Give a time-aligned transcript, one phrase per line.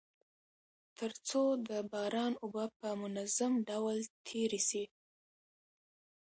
[0.97, 4.83] تر څو د باران اوبه په منظم ډول تيري سي.